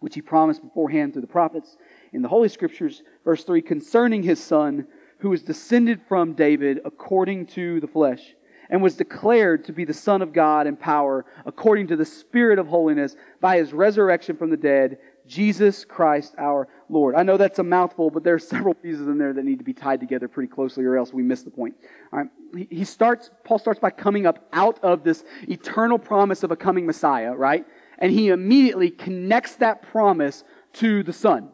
[0.00, 1.76] which he promised beforehand through the prophets
[2.12, 3.02] in the Holy Scriptures.
[3.24, 4.86] Verse 3 concerning his son,
[5.20, 8.34] who was descended from David according to the flesh,
[8.70, 12.58] and was declared to be the Son of God in power, according to the Spirit
[12.58, 17.14] of holiness, by his resurrection from the dead, Jesus Christ our Lord.
[17.14, 19.64] I know that's a mouthful, but there are several pieces in there that need to
[19.64, 21.74] be tied together pretty closely, or else we miss the point.
[22.12, 22.28] All right.
[22.70, 26.86] He starts, Paul starts by coming up out of this eternal promise of a coming
[26.86, 27.66] Messiah, right?
[27.98, 31.50] And he immediately connects that promise to the Son,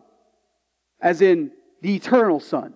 [1.01, 2.75] as in the eternal Son,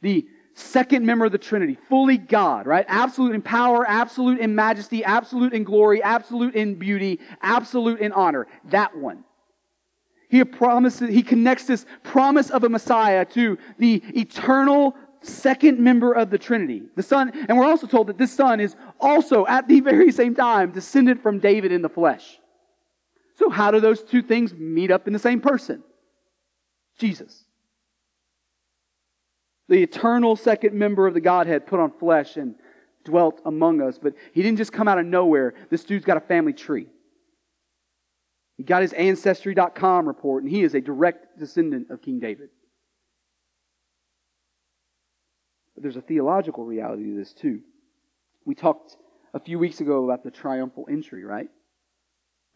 [0.00, 2.86] the second member of the Trinity, fully God, right?
[2.88, 8.46] Absolute in power, absolute in majesty, absolute in glory, absolute in beauty, absolute in honor.
[8.70, 9.24] That one.
[10.28, 16.30] He promises, he connects this promise of a Messiah to the eternal second member of
[16.30, 17.32] the Trinity, the Son.
[17.48, 21.20] And we're also told that this Son is also at the very same time descended
[21.20, 22.40] from David in the flesh.
[23.36, 25.82] So, how do those two things meet up in the same person?
[26.98, 27.44] Jesus.
[29.68, 32.54] The eternal second member of the Godhead put on flesh and
[33.04, 33.98] dwelt among us.
[33.98, 35.54] But he didn't just come out of nowhere.
[35.70, 36.86] This dude's got a family tree.
[38.56, 42.48] He got his Ancestry.com report, and he is a direct descendant of King David.
[45.74, 47.60] But there's a theological reality to this, too.
[48.46, 48.96] We talked
[49.34, 51.50] a few weeks ago about the triumphal entry, right?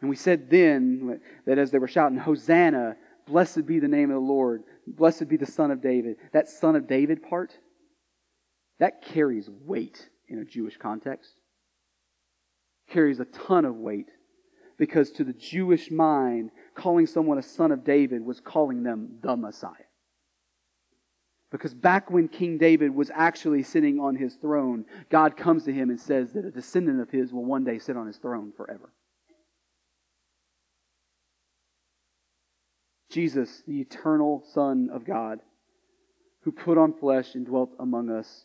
[0.00, 4.14] And we said then that as they were shouting, Hosanna, blessed be the name of
[4.14, 7.52] the Lord, blessed be the Son of David, that Son of David part,
[8.78, 11.32] that carries weight in a Jewish context.
[12.88, 14.10] Carries a ton of weight
[14.78, 19.36] because to the Jewish mind, calling someone a son of David was calling them the
[19.36, 19.74] Messiah.
[21.52, 25.90] Because back when King David was actually sitting on his throne, God comes to him
[25.90, 28.90] and says that a descendant of his will one day sit on his throne forever.
[33.10, 35.40] Jesus, the eternal Son of God,
[36.42, 38.44] who put on flesh and dwelt among us,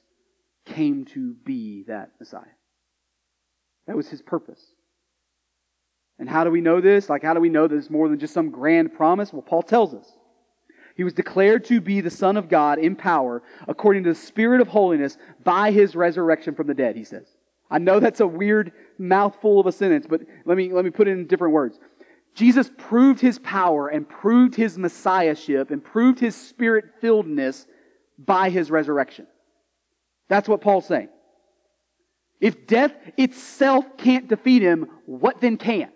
[0.65, 2.41] came to be that Messiah.
[3.87, 4.61] That was his purpose.
[6.17, 7.09] And how do we know this?
[7.09, 9.31] Like, how do we know this more than just some grand promise?
[9.31, 10.11] Well, Paul tells us.
[10.95, 14.61] He was declared to be the Son of God in power according to the Spirit
[14.61, 17.27] of holiness by his resurrection from the dead, he says.
[17.69, 21.07] I know that's a weird mouthful of a sentence, but let me, let me put
[21.07, 21.79] it in different words.
[22.35, 27.65] Jesus proved his power and proved his messiahship and proved his spirit filledness
[28.19, 29.25] by his resurrection.
[30.27, 31.09] That's what Paul's saying.
[32.41, 35.89] If death itself can't defeat him, what then can?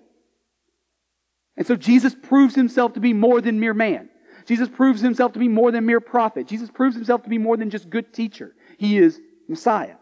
[1.57, 4.09] And so Jesus proves himself to be more than mere man.
[4.45, 6.47] Jesus proves himself to be more than mere prophet.
[6.47, 8.55] Jesus proves himself to be more than just good teacher.
[8.77, 9.95] He is Messiah.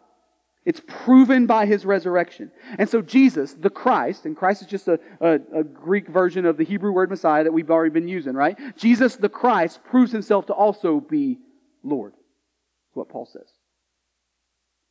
[0.68, 2.52] It's proven by his resurrection.
[2.78, 6.58] And so Jesus, the Christ, and Christ is just a, a, a, Greek version of
[6.58, 8.58] the Hebrew word Messiah that we've already been using, right?
[8.76, 11.40] Jesus, the Christ, proves himself to also be
[11.84, 12.12] Lord.
[12.12, 13.50] That's what Paul says.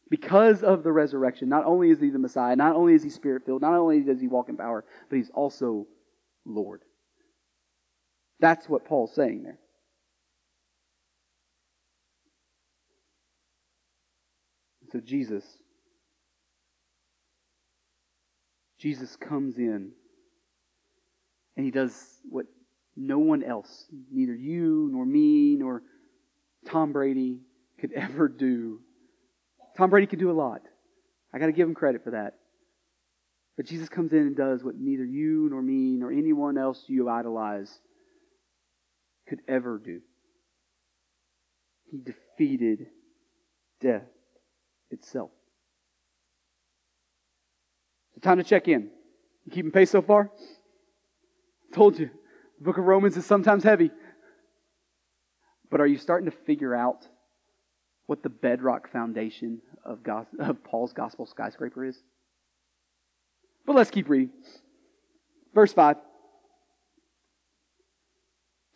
[0.09, 3.45] Because of the resurrection, not only is he the Messiah, not only is he spirit
[3.45, 5.87] filled, not only does he walk in power, but he's also
[6.47, 6.81] Lord.
[8.41, 9.59] That's what Paul's saying there.
[14.91, 15.45] So Jesus,
[18.79, 19.93] Jesus comes in
[21.57, 21.95] and he does
[22.29, 22.47] what
[22.97, 25.83] no one else, neither you nor me nor
[26.67, 27.41] Tom Brady,
[27.79, 28.81] could ever do.
[29.77, 30.63] Tom Brady could do a lot.
[31.33, 32.35] I got to give him credit for that.
[33.57, 37.09] But Jesus comes in and does what neither you nor me nor anyone else you
[37.09, 37.71] idolize
[39.29, 40.01] could ever do.
[41.91, 42.87] He defeated
[43.81, 44.09] death
[44.91, 45.31] itself.
[48.17, 48.91] So time to check in.
[49.45, 50.31] You keeping pace so far?
[51.75, 52.11] Told you,
[52.59, 53.91] the book of Romans is sometimes heavy.
[55.71, 57.07] But are you starting to figure out
[58.07, 59.99] what the bedrock foundation of,
[60.39, 61.99] of Paul's gospel skyscraper is?
[63.67, 64.31] But let's keep reading.
[65.55, 65.97] Verse 5.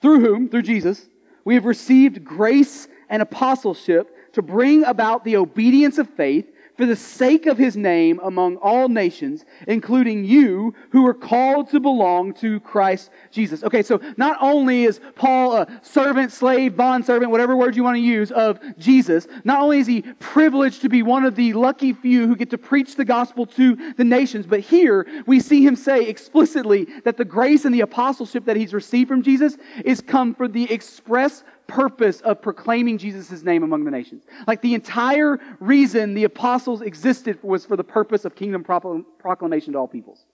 [0.02, 1.08] Through whom, through Jesus,
[1.44, 6.46] we have received grace and apostleship to bring about the obedience of faith
[6.80, 11.78] for the sake of his name among all nations, including you who are called to
[11.78, 13.62] belong to Christ Jesus.
[13.62, 17.96] Okay, so not only is Paul a servant, slave, bond servant, whatever word you want
[17.96, 21.92] to use of Jesus, not only is he privileged to be one of the lucky
[21.92, 25.76] few who get to preach the gospel to the nations, but here we see him
[25.76, 30.34] say explicitly that the grace and the apostleship that he's received from Jesus is come
[30.34, 34.24] for the express purpose of proclaiming Jesus' name among the nations.
[34.46, 39.78] Like the entire reason the apostles existed was for the purpose of kingdom proclamation to
[39.78, 40.26] all peoples.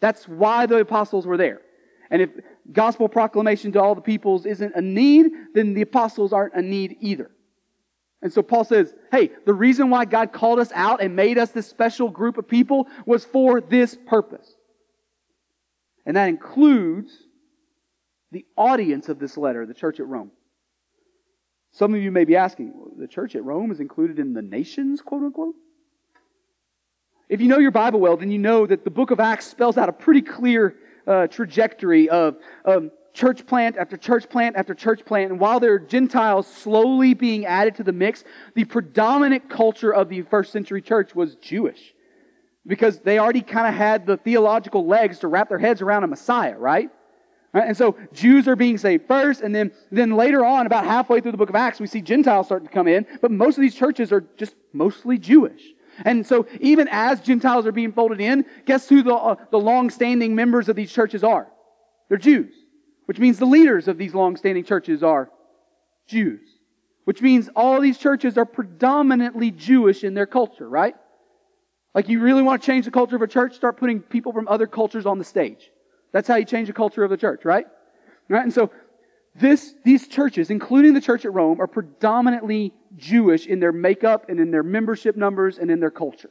[0.00, 1.60] That's why the apostles were there.
[2.10, 2.30] And if
[2.72, 6.96] gospel proclamation to all the peoples isn't a need, then the apostles aren't a need
[7.00, 7.30] either.
[8.22, 11.50] And so Paul says, hey, the reason why God called us out and made us
[11.50, 14.54] this special group of people was for this purpose.
[16.04, 17.12] And that includes
[18.32, 20.30] the audience of this letter, the church at Rome.
[21.70, 25.00] Some of you may be asking, the church at Rome is included in the nations,
[25.00, 25.54] quote unquote?
[27.28, 29.76] If you know your Bible well, then you know that the book of Acts spells
[29.76, 30.76] out a pretty clear
[31.06, 35.30] uh, trajectory of um, church plant after church plant after church plant.
[35.30, 40.08] And while there are Gentiles slowly being added to the mix, the predominant culture of
[40.08, 41.94] the first century church was Jewish.
[42.66, 46.06] Because they already kind of had the theological legs to wrap their heads around a
[46.06, 46.90] Messiah, right?
[47.52, 47.66] Right?
[47.66, 51.32] And so Jews are being saved first, and then, then later on, about halfway through
[51.32, 53.74] the book of Acts, we see Gentiles start to come in, but most of these
[53.74, 55.62] churches are just mostly Jewish.
[56.04, 60.34] And so even as Gentiles are being folded in, guess who the, uh, the long-standing
[60.34, 61.48] members of these churches are?
[62.08, 62.54] They're Jews.
[63.06, 65.30] Which means the leaders of these long-standing churches are
[66.06, 66.40] Jews.
[67.04, 70.94] Which means all these churches are predominantly Jewish in their culture, right?
[71.94, 74.46] Like you really want to change the culture of a church, start putting people from
[74.46, 75.70] other cultures on the stage.
[76.12, 77.66] That's how you change the culture of the church, right?
[78.28, 78.42] Right?
[78.42, 78.70] And so
[79.34, 84.40] this, these churches, including the church at Rome, are predominantly Jewish in their makeup and
[84.40, 86.30] in their membership numbers and in their culture.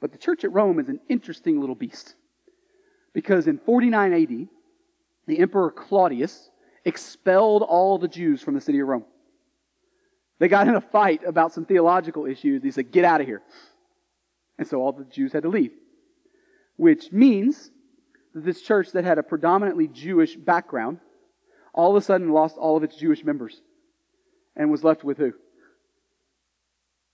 [0.00, 2.14] But the church at Rome is an interesting little beast.
[3.12, 4.48] Because in 49 AD,
[5.26, 6.50] the Emperor Claudius
[6.84, 9.04] expelled all the Jews from the city of Rome.
[10.38, 12.62] They got in a fight about some theological issues.
[12.62, 13.42] He said, Get out of here.
[14.58, 15.72] And so all the Jews had to leave.
[16.76, 17.70] Which means
[18.34, 20.98] this church that had a predominantly Jewish background
[21.72, 23.60] all of a sudden lost all of its Jewish members
[24.56, 25.32] and was left with who?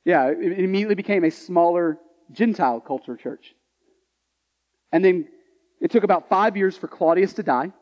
[0.04, 1.98] Yeah, it immediately became a smaller
[2.32, 3.54] Gentile culture church.
[4.92, 5.28] And then
[5.80, 7.72] it took about five years for Claudius to die.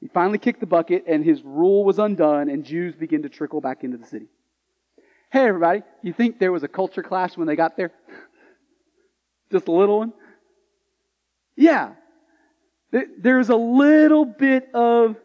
[0.00, 3.60] He finally kicked the bucket and his rule was undone and Jews began to trickle
[3.60, 4.26] back into the city.
[5.30, 7.92] Hey everybody, you think there was a culture clash when they got there?
[9.52, 10.12] Just a little one?
[11.56, 11.92] Yeah.
[13.18, 15.16] There's a little bit of,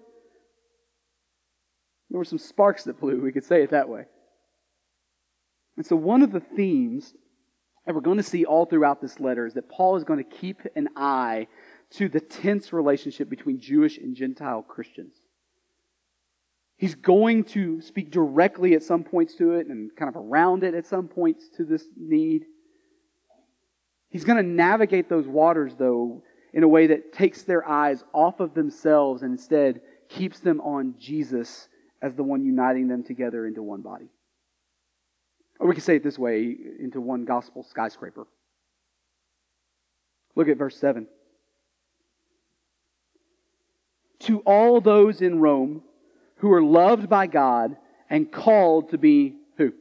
[2.10, 4.06] there were some sparks that flew, we could say it that way.
[5.78, 7.14] And so one of the themes
[7.86, 10.30] that we're going to see all throughout this letter is that Paul is going to
[10.30, 11.48] keep an eye
[11.92, 15.14] to the tense relationship between Jewish and Gentile Christians.
[16.78, 20.74] He's going to speak directly at some points to it and kind of around it
[20.74, 22.46] at some points to this need.
[24.10, 26.24] He's going to navigate those waters, though,
[26.54, 30.96] in a way that takes their eyes off of themselves and instead keeps them on
[31.00, 31.70] Jesus
[32.02, 34.10] as the one uniting them together into one body.
[35.60, 38.26] Or we could say it this way into one gospel skyscraper.
[40.36, 41.08] Look at verse 7.
[44.22, 45.84] To all those in Rome
[46.38, 47.76] who are loved by God
[48.10, 49.74] and called to be who?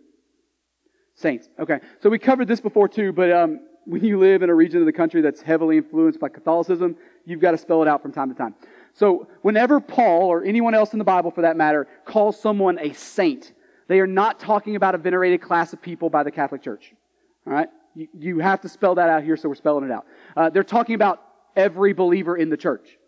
[1.15, 1.49] Saints.
[1.59, 1.81] Okay.
[2.01, 4.87] So we covered this before too, but um, when you live in a region of
[4.87, 8.29] the country that's heavily influenced by Catholicism, you've got to spell it out from time
[8.29, 8.55] to time.
[8.93, 12.93] So whenever Paul, or anyone else in the Bible for that matter, calls someone a
[12.93, 13.55] saint,
[13.87, 16.93] they are not talking about a venerated class of people by the Catholic Church.
[17.47, 17.69] All right?
[17.95, 20.05] You, you have to spell that out here, so we're spelling it out.
[20.37, 21.23] Uh, they're talking about
[21.57, 22.99] every believer in the church.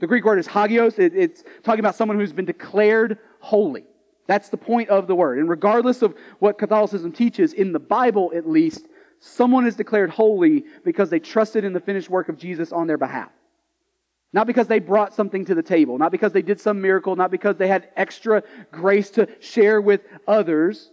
[0.00, 0.98] The Greek word is hagios.
[0.98, 3.84] It, it's talking about someone who's been declared holy.
[4.26, 5.38] That's the point of the word.
[5.38, 8.88] And regardless of what Catholicism teaches, in the Bible at least,
[9.24, 12.98] Someone is declared holy because they trusted in the finished work of Jesus on their
[12.98, 13.30] behalf.
[14.32, 17.30] Not because they brought something to the table, not because they did some miracle, not
[17.30, 18.42] because they had extra
[18.72, 20.90] grace to share with others,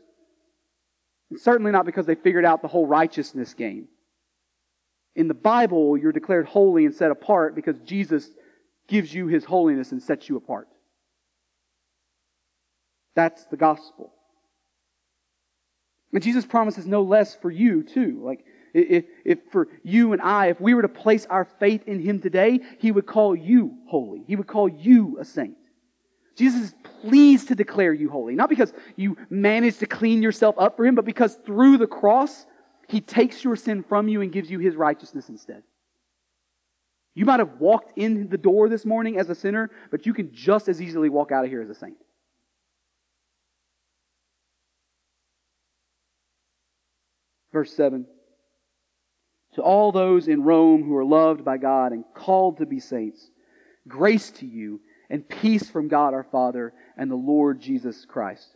[1.32, 3.88] and certainly not because they figured out the whole righteousness game.
[5.15, 8.30] In the Bible, you're declared holy and set apart because Jesus
[8.88, 10.67] gives you his holiness and sets you apart.
[13.15, 14.13] That's the gospel.
[16.14, 18.22] And Jesus promises no less for you, too.
[18.24, 21.99] Like, if, if for you and I, if we were to place our faith in
[21.99, 24.24] Him today, He would call you holy.
[24.28, 25.55] He would call you a saint.
[26.36, 28.34] Jesus is pleased to declare you holy.
[28.34, 32.45] Not because you managed to clean yourself up for Him, but because through the cross,
[32.88, 35.64] He takes your sin from you and gives you His righteousness instead.
[37.14, 40.34] You might have walked in the door this morning as a sinner, but you can
[40.34, 41.97] just as easily walk out of here as a saint.
[47.52, 48.06] Verse 7
[49.54, 53.30] To all those in Rome who are loved by God and called to be saints,
[53.88, 58.56] grace to you and peace from God our Father and the Lord Jesus Christ.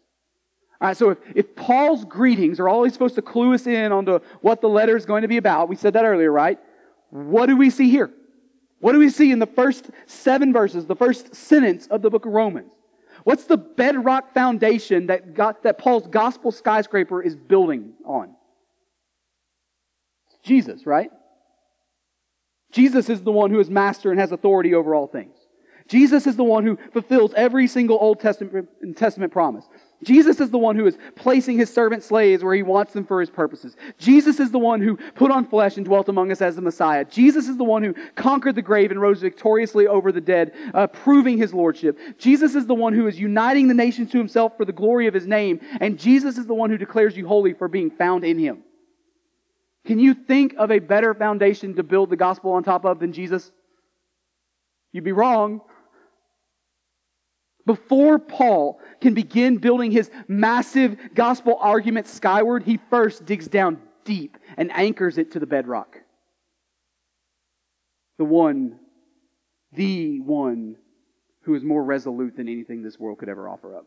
[0.80, 4.20] All right, so if, if Paul's greetings are always supposed to clue us in onto
[4.42, 6.60] what the letter is going to be about, we said that earlier, right?
[7.10, 8.12] What do we see here?
[8.80, 12.26] What do we see in the first seven verses, the first sentence of the book
[12.26, 12.74] of Romans?
[13.24, 18.36] What's the bedrock foundation that, got, that Paul's gospel skyscraper is building on?
[20.44, 21.10] Jesus, right?
[22.72, 25.38] Jesus is the one who is master and has authority over all things.
[25.88, 29.66] Jesus is the one who fulfills every single Old Testament, Testament promise.
[30.02, 33.20] Jesus is the one who is placing his servant slaves where he wants them for
[33.20, 33.76] his purposes.
[33.98, 37.06] Jesus is the one who put on flesh and dwelt among us as the Messiah.
[37.06, 40.88] Jesus is the one who conquered the grave and rose victoriously over the dead, uh,
[40.88, 41.98] proving his lordship.
[42.18, 45.14] Jesus is the one who is uniting the nations to himself for the glory of
[45.14, 45.60] his name.
[45.80, 48.64] And Jesus is the one who declares you holy for being found in him.
[49.86, 53.12] Can you think of a better foundation to build the gospel on top of than
[53.12, 53.52] Jesus?
[54.92, 55.62] You'd be wrong.
[57.66, 64.38] Before Paul can begin building his massive gospel argument skyward, he first digs down deep
[64.58, 65.98] and anchors it to the bedrock.
[68.18, 68.80] The one,
[69.72, 70.76] the one
[71.44, 73.86] who is more resolute than anything this world could ever offer up.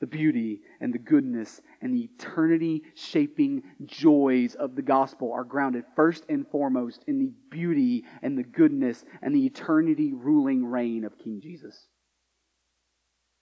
[0.00, 5.84] The beauty and the goodness and the eternity shaping joys of the gospel are grounded
[5.96, 11.18] first and foremost in the beauty and the goodness and the eternity ruling reign of
[11.18, 11.88] King Jesus.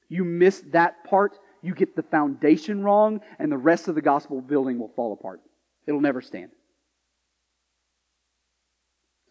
[0.09, 4.41] You miss that part, you get the foundation wrong, and the rest of the gospel
[4.41, 5.41] building will fall apart.
[5.87, 6.51] It'll never stand.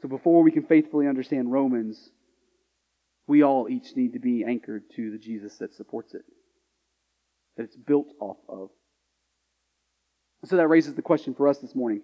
[0.02, 2.12] So before we can faithfully understand Romans,
[3.26, 6.24] we all each need to be anchored to the Jesus that supports it
[7.58, 8.70] that it's built off of.
[10.46, 12.02] So that raises the question for us this morning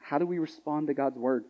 [0.00, 1.44] how do we respond to God's word?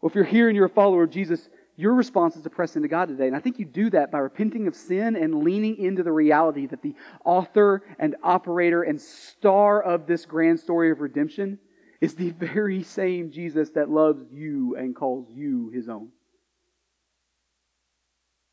[0.00, 2.76] Well, if you're here and you're a follower of Jesus, your response is to press
[2.76, 3.28] into God today.
[3.28, 6.66] And I think you do that by repenting of sin and leaning into the reality
[6.66, 11.58] that the author and operator and star of this grand story of redemption
[12.00, 16.08] is the very same Jesus that loves you and calls you his own.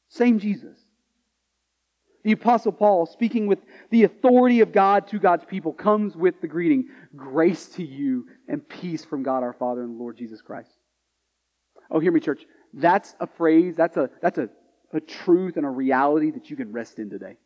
[0.08, 0.78] Same Jesus.
[2.24, 3.60] The Apostle Paul, speaking with
[3.92, 8.68] the authority of God to God's people, comes with the greeting Grace to you and
[8.68, 10.72] peace from God our Father and Lord Jesus Christ.
[11.90, 12.46] Oh, hear me, church.
[12.74, 14.50] That's a phrase, that's a, that's a,
[14.94, 17.38] a truth and a reality that you can rest in today.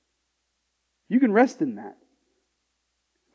[1.08, 1.98] You can rest in that.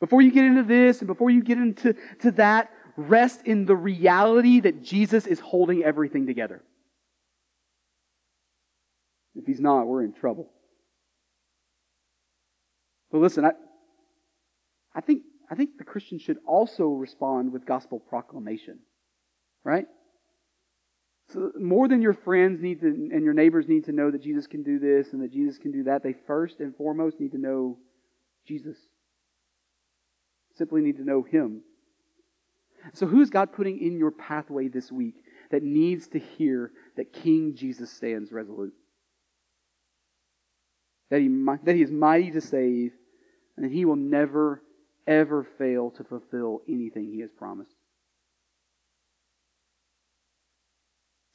[0.01, 3.77] Before you get into this and before you get into to that, rest in the
[3.77, 6.63] reality that Jesus is holding everything together.
[9.37, 10.51] If he's not, we're in trouble.
[13.11, 13.53] But listen, I,
[14.95, 18.81] I think I think the Christian should also respond with gospel proclamation.
[19.65, 19.87] Right?
[21.33, 24.47] So more than your friends need to and your neighbors need to know that Jesus
[24.47, 27.39] can do this and that Jesus can do that, they first and foremost need to
[27.39, 27.79] know
[28.47, 28.77] Jesus.
[30.57, 31.63] Simply need to know him.
[32.95, 35.17] So who is God putting in your pathway this week
[35.51, 38.73] that needs to hear that King Jesus stands resolute?
[41.11, 41.29] That he,
[41.65, 42.93] that he is mighty to save
[43.57, 44.63] and that he will never,
[45.07, 47.75] ever fail to fulfill anything he has promised.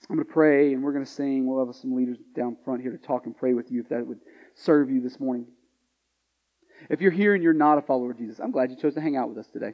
[0.10, 1.48] I'm going to pray and we're going to sing.
[1.48, 4.06] We'll have some leaders down front here to talk and pray with you if that
[4.06, 4.20] would
[4.56, 5.48] serve you this morning.
[6.90, 9.02] If you're here and you're not a follower of Jesus, I'm glad you chose to
[9.02, 9.74] hang out with us today.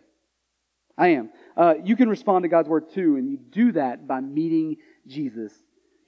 [0.97, 1.29] I am.
[1.55, 4.77] Uh, you can respond to God's word too, and you do that by meeting
[5.07, 5.53] Jesus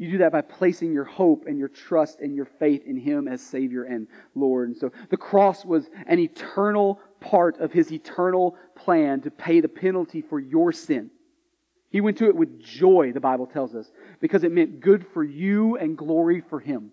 [0.02, 3.28] you do that by placing your hope and your trust and your faith in Him
[3.28, 4.70] as Savior and Lord.
[4.70, 9.70] And so the cross was an eternal part of His eternal plan to pay the
[9.70, 11.12] penalty for your sin.
[11.92, 15.24] He went to it with joy, the Bible tells us, because it meant good for
[15.24, 16.92] you and glory for Him.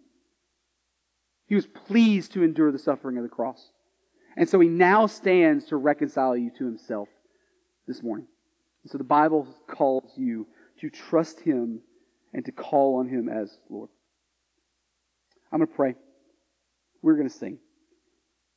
[1.47, 3.71] He was pleased to endure the suffering of the cross.
[4.37, 7.09] And so He now stands to reconcile you to Himself
[7.87, 8.27] this morning.
[8.83, 10.47] And so the Bible calls you
[10.81, 11.81] to trust Him
[12.33, 13.91] and to call on Him as Lord.
[15.53, 15.95] I'm going to pray.
[17.03, 17.59] We're going to sing.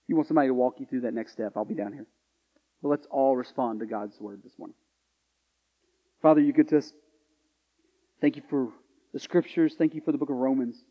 [0.07, 2.07] You want somebody to walk you through that next step, I'll be down here.
[2.81, 4.75] But let's all respond to God's word this morning.
[6.21, 6.91] Father, you good to us.
[8.19, 8.69] Thank you for
[9.13, 9.75] the scriptures.
[9.77, 10.83] Thank you for the book of Romans.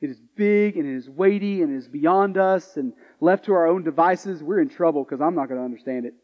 [0.00, 3.54] It is big and it is weighty and it is beyond us and left to
[3.54, 6.14] our own devices, we're in trouble because I'm not going to understand it.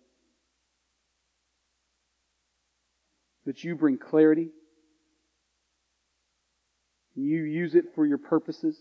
[3.51, 4.49] That you bring clarity.
[7.17, 8.79] and You use it for your purposes.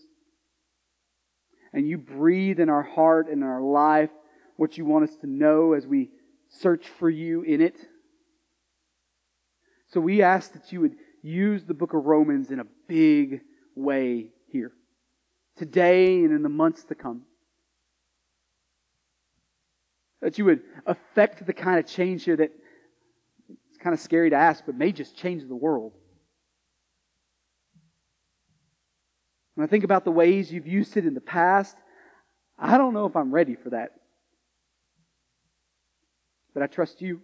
[1.72, 4.10] And you breathe in our heart and in our life
[4.54, 6.10] what you want us to know as we
[6.50, 7.74] search for you in it.
[9.88, 13.40] So we ask that you would use the book of Romans in a big
[13.74, 14.70] way here,
[15.56, 17.22] today and in the months to come.
[20.22, 22.52] That you would affect the kind of change here that
[23.80, 25.92] kind of scary to ask, but may just change the world.
[29.54, 31.76] When I think about the ways you've used it in the past,
[32.58, 33.92] I don't know if I'm ready for that.
[36.54, 37.20] But I trust you.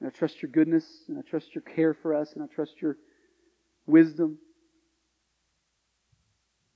[0.00, 2.82] And I trust your goodness, and I trust your care for us, and I trust
[2.82, 2.96] your
[3.86, 4.38] wisdom.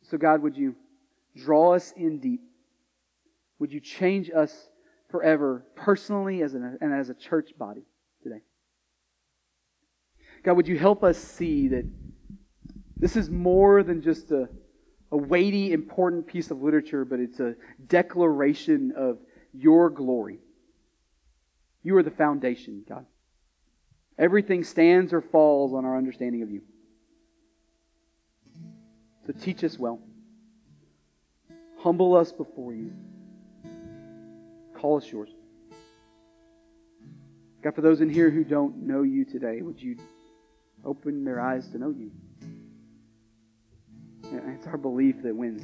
[0.02, 0.76] So, God, would you
[1.34, 2.42] draw us in deep?
[3.58, 4.68] Would you change us
[5.10, 7.84] forever, personally as an, and as a church body?
[10.46, 11.84] God, would you help us see that
[12.96, 14.48] this is more than just a,
[15.10, 17.56] a weighty, important piece of literature, but it's a
[17.88, 19.18] declaration of
[19.52, 20.38] your glory.
[21.82, 23.06] You are the foundation, God.
[24.16, 26.62] Everything stands or falls on our understanding of you.
[29.26, 30.00] So teach us well.
[31.80, 32.92] Humble us before you.
[34.76, 35.30] Call us yours.
[37.64, 39.96] God, for those in here who don't know you today, would you
[40.86, 42.10] open their eyes to know you?
[44.22, 45.60] It's our belief that when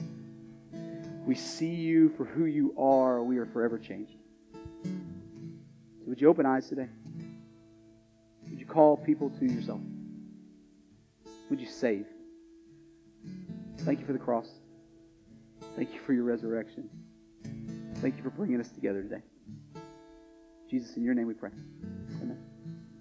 [1.26, 4.16] we see you for who you are, we are forever changed.
[4.84, 6.88] So would you open eyes today?
[8.50, 9.80] Would you call people to yourself?
[11.48, 12.06] Would you save?
[13.78, 14.48] Thank you for the cross.
[15.76, 16.90] Thank you for your resurrection.
[17.96, 19.22] Thank you for bringing us together today.
[20.70, 21.50] Jesus, in your name we pray.